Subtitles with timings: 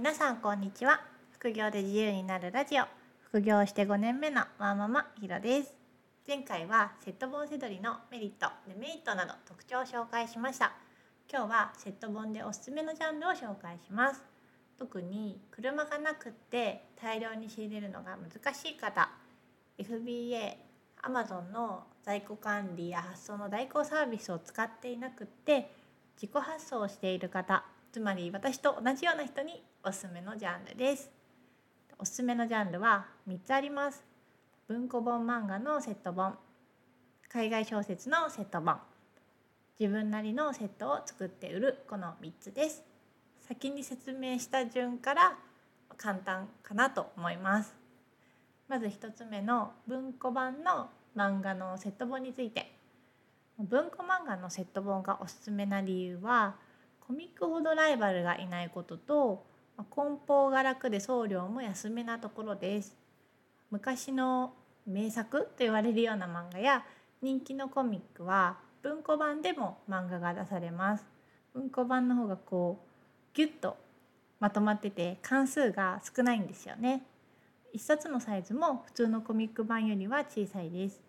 [0.00, 0.98] 皆さんこんにちは。
[1.30, 2.84] 副業で自由になるラジオ。
[3.20, 5.74] 副業して5年目のワーママひろです。
[6.26, 10.72] 前回はセット本セドリのメリットデメリットなど特徴を紹介しました。
[11.30, 14.22] 今日はセット本でおすすめのジャンルを紹介します。
[14.78, 19.10] 特に車がなくって大量に仕入れるのが難しい方。
[19.78, 20.54] FBA
[21.02, 25.70] Amazon の在庫管理や発送の代行サービスを使っていなくって
[26.16, 27.64] 自己発送をしている方。
[27.92, 31.10] つまり私と同じような人におすすめのジャンルです。
[31.98, 34.04] おすすめのジャンルは3つあります。
[34.68, 36.38] 文庫本漫画のセット本。
[37.28, 38.78] 海外小説のセット本。
[39.80, 41.78] 自分なりのセットを作って売る。
[41.88, 42.84] この3つです。
[43.40, 45.36] 先に説明した順から
[45.96, 47.74] 簡単かなと思います。
[48.68, 52.72] まず1つ目の文庫版の漫画のセット本について。
[53.58, 56.54] 文庫漫画のセット本がおすすめな理由は
[57.10, 59.44] コミックほどライバルがいないことと
[59.90, 62.96] 梱包が楽で送料も安めなところです。
[63.72, 64.52] 昔の
[64.86, 66.84] 名作と言われるような漫画や
[67.20, 71.04] 人気のコミックは文庫版でも漫画が出されます。
[71.52, 73.76] 文庫版の方がこうギュッと
[74.38, 77.02] まとまってて関数が少ないんですよね。
[77.72, 81.00] 一冊のサイズも普通のコミック版よりは小さいです。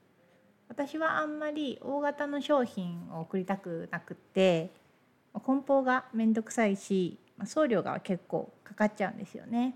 [0.68, 4.81] 私はあんまり大型の商品を送りたくなくって
[5.34, 9.76] 梱包がめんどくさいし送料が結構かかっちゃうんですよね。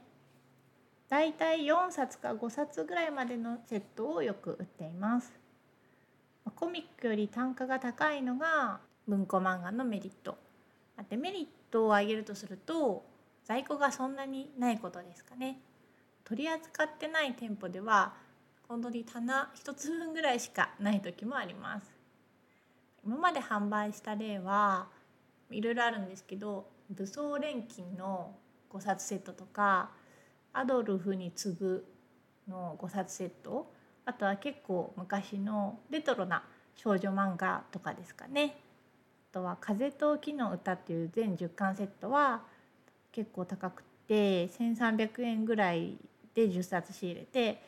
[1.10, 5.32] だいたい4冊か5冊ぐらいまでのセットをよく売っています。
[6.56, 10.38] コミックより単価が高いのが文庫漫画のメリット。
[11.10, 13.06] デメリットを挙げるとすると
[13.44, 15.60] 在庫がそんなにないことですかね。
[16.24, 18.14] 取り扱ってない店舗では
[18.68, 21.96] 本当に棚1つ分ぐらいしかない時もあります。
[23.06, 24.88] 今まで販売した例は
[25.52, 28.36] いろいろあるんですけど武装錬金の
[28.72, 29.92] 5冊セットとか
[30.54, 31.86] アドルフに次ぐ
[32.48, 33.72] の5冊セット
[34.06, 36.44] あとは結構昔のレトロな
[36.76, 38.58] 少女漫画とかですかね。
[39.32, 42.44] あとは「風と木の歌」っていう全10巻セットは
[43.12, 45.98] 結構高くて1,300円ぐらい
[46.34, 47.62] で10冊仕入れて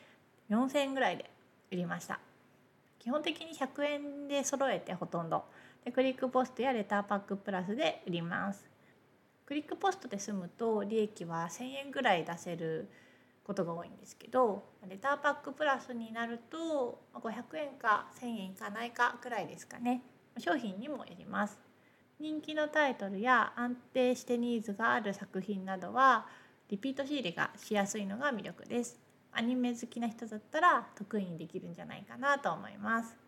[0.49, 1.29] 4,000円ぐらいで
[1.71, 2.19] 売りました。
[2.99, 5.45] 基本的に100円で揃えてほとんど。
[5.87, 8.69] でクリックポストやレターパックプラスで売ります。
[9.45, 12.89] クリックポストで済むと利益は1000円ぐらい出せる
[13.45, 20.01] ことが多いんですけどレターパックプラスになると500円か1000円いかないかくらいですかね。
[20.37, 21.57] 商品にもよります。
[22.19, 26.27] 人気のタイトルや安定してニーズがある作品などは
[26.67, 28.99] リピート仕入れがしやすいのが魅力です。
[29.31, 33.26] アニメ好きな人だったら得意にできるんじゃないかなと思います。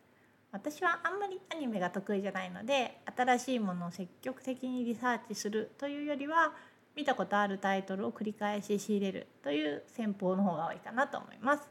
[0.52, 6.54] 私はあんまりアニメが得意じゃないので新しいものを積極的にリサーチするというよりは
[6.96, 11.70] 見たことあるタイトルを繰り返し仕入れるという戦法の方が多いかなと思います。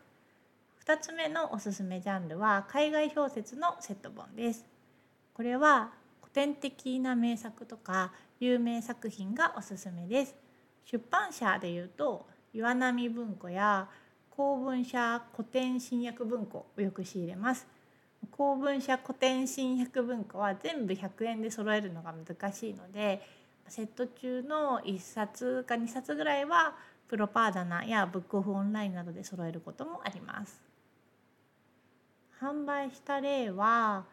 [0.87, 4.65] 2つ目のおすすめジャンルは海外小説のセット本です。
[5.35, 5.91] これは
[6.23, 10.35] 古典的な名作とか有名作品がおすすめです。
[10.85, 13.89] 出版社でいうと岩波文庫や
[14.31, 17.67] 公文社古典新訳文庫をよく仕入れます。
[18.39, 23.21] 公文社古典新百文庫は全部100円で揃えるのが難しいので
[23.67, 26.77] セット中の1冊か2冊ぐらいは
[27.09, 30.61] プロパーダナやブックオフオンラインなどで揃えることもあります。
[32.41, 34.05] 販売した例は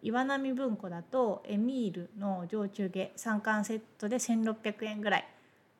[0.00, 5.28] 岩波文庫だとエミールの上中下3巻セットで1600円ぐらい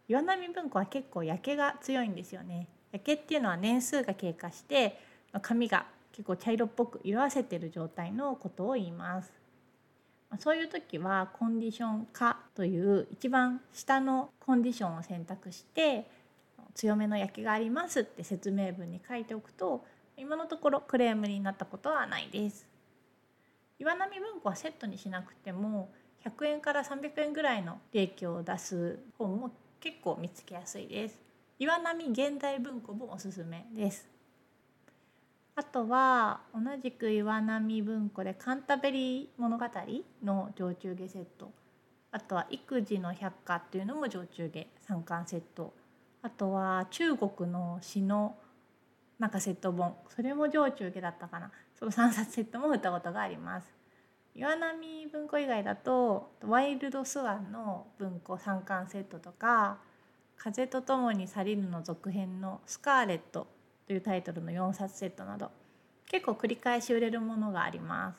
[0.09, 5.01] 岩波文庫は結構焼けが強いんですよね焼けっていうのは年数が経過して
[5.41, 9.33] 紙が結構茶色っぽく色あせてる状態のことを言います。
[10.39, 16.07] そういう時はコンディション化という一番下のコンディションを選択して
[16.75, 19.85] 強めの焼けがありますって説明文に書いておくと
[20.17, 22.67] 今のところクレームになったことはないです。
[23.81, 25.91] 岩波文庫はセットにしなくても
[26.25, 31.21] 100円から300円ぐらいの利益を出す本も結構見つけやすいです。
[31.59, 34.14] 岩波現代文庫もおすすめです。
[35.57, 39.65] あとは同じく岩波文庫で「カンタベリー物語」
[40.25, 41.53] の上中下セット。
[42.11, 45.73] あとは「育児の百科」っていうのも上中下3巻セット。
[46.23, 48.37] あとは中国の詩の
[49.21, 49.97] なんかセット本。
[50.09, 51.53] それも上中下だったかな。
[51.75, 53.73] その3冊セットも売ったことがあります。
[54.35, 59.79] 岩波文庫以外だと「ワイルドスワン」の文庫3巻セットとか
[60.37, 63.47] 「風と共に去りぬ」の続編の「スカーレット」
[63.87, 65.51] というタイトルの4冊セットなど
[66.07, 68.19] 結構繰り返し売れるものがあります。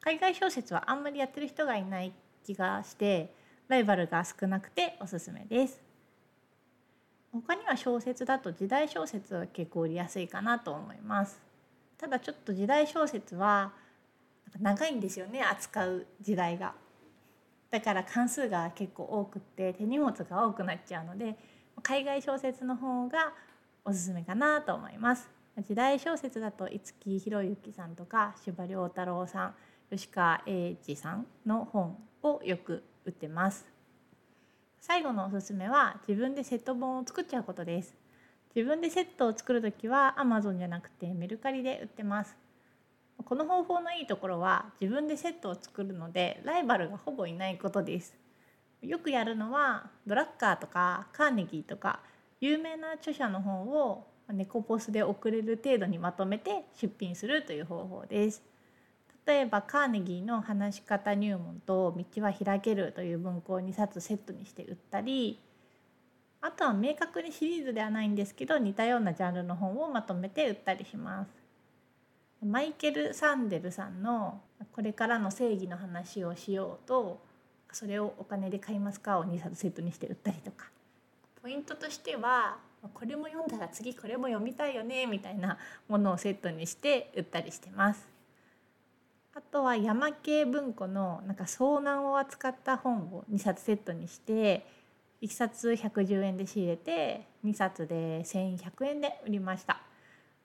[0.00, 2.12] 海外小説はあんまりやってる人がいない
[2.44, 3.34] 気がして
[3.68, 5.82] ライバルが少なくておすすめです。
[7.32, 11.40] 他には小説だと時代小説は結構売りやすいかなと思います。
[11.98, 13.72] ただちょっと時代小説は
[14.60, 16.74] 長いんですよね扱う時代が。
[17.70, 21.36] だから関数が結構多くって手荷物が多くなっちゃうので
[21.82, 23.32] 海外小説の方が
[23.88, 25.30] おすすめかなと思います。
[25.64, 29.54] 時代小説だと五木ひろゆきさんとか司馬遼太郎さん
[29.90, 33.64] 吉川英治さんの本をよく売ってます。
[34.80, 37.94] 最後のおすすめは自分でセット本を作っちゃうことです。
[38.56, 42.34] 自分でセットを作る時は Amazon じゃなくてメルカリで売ってます。
[43.24, 48.16] この方法のいいところは自分でセットを作るのでライバルがほぼいないことです。
[48.82, 52.00] よくやるのはドラッカーとかカーネギーとか
[52.40, 58.42] 有名な著者の本を猫ポスで送れる程度にまとめて出品するという方法です。
[59.26, 65.40] 例えばカーネギーの話し方入門と道は開けるという文庫を2冊セットにして売ったり
[66.40, 71.30] あとは明確にシリーズではないんですけど似たようなジャンルの本をまとめて売ったりします。
[72.44, 74.42] マイケル・サンデルさんの
[74.72, 77.20] 「これからの正義の話をしようと」
[77.72, 80.70] それをお金で買いますかを2冊セットにして売ったりとか。
[81.46, 82.56] ポイントとしては
[82.92, 88.04] これも読んだら次これも読みたいよねみたいなものをセットにして売ったりしてます。
[89.32, 94.66] あとは山系文庫のなんか遭難を扱った本を2冊セットにして
[95.22, 99.80] 1冊110円で仕入れて2冊で1100円で売りました。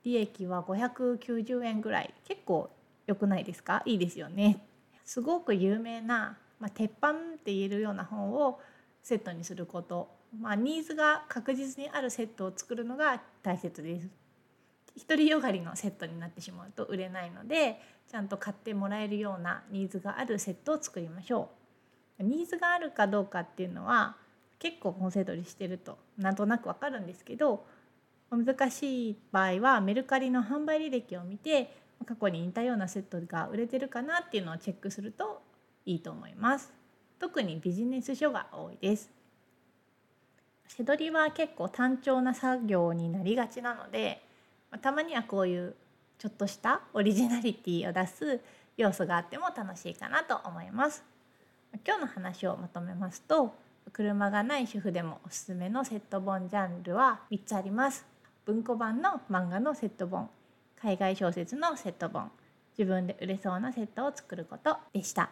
[0.04, 2.14] 利益は590円ぐらい。
[2.28, 2.70] 結構
[3.08, 3.82] 良くないですか？
[3.88, 4.64] いいですよね。
[5.04, 7.14] すごく有名な、まあ、鉄板っ
[7.44, 8.60] て言えるような本を
[9.02, 10.21] セットにすること。
[10.40, 14.08] まあ、ニーズが確実にあるセットを作るのが大切です。
[15.08, 17.80] 独りよがりのセットになってしまうと売れないので
[18.10, 21.50] ちゃんと買ってもらえるようなニーズがあるセットを作りましょ
[22.20, 22.24] う。
[22.24, 24.16] ニーズがあるかどうかっていうのは
[24.60, 27.66] 結構本セドりしてるとなんとなくわかるんですけど
[28.30, 31.74] 難しい場合はメルカリの販売履歴を見て
[32.06, 35.42] 過去に似たようなセットが売れてるかなっていうのをチェックすると
[35.86, 36.72] いいと思います。
[37.20, 39.21] 特にビジネス書が多いです。
[40.78, 44.24] 背取りは結構単調な作業になりがちなので
[44.82, 45.76] たまにはこういう
[46.18, 48.40] ちょっとしたオリジナリティを出す
[48.78, 51.04] 要素があっても楽しいかなと思います。
[51.86, 53.54] 今日の話をまとめますと
[53.92, 58.06] 車がない主婦でもおすすめのセット本ジャンルは3つあります。
[58.46, 60.30] 文庫版の漫画のセット本
[60.82, 62.32] 海外小説のセット本
[62.78, 65.32] 自分で売れそうなセットを作ることでした。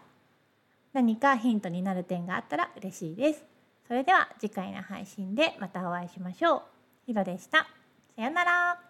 [0.92, 3.59] 何かヒントになる点があったら嬉しいです。
[3.90, 6.62] それでは次回の配信でまたお会いしましょう。
[7.08, 7.68] ひろでした。
[8.16, 8.89] さようなら。